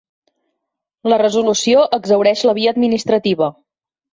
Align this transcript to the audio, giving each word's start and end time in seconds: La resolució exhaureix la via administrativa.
La 1.13 1.19
resolució 1.23 1.83
exhaureix 1.99 2.43
la 2.51 2.57
via 2.61 2.75
administrativa. 2.77 3.53